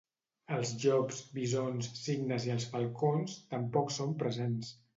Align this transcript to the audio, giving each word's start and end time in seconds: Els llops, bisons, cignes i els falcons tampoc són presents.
Els 0.53 0.71
llops, 0.83 1.19
bisons, 1.35 1.91
cignes 2.05 2.49
i 2.49 2.55
els 2.55 2.67
falcons 2.73 3.39
tampoc 3.55 3.97
són 4.01 4.21
presents. 4.25 4.77